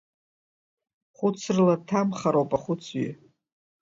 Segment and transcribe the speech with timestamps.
[1.17, 3.09] Хәыцрала дҭамхароуп ахәыцҩы.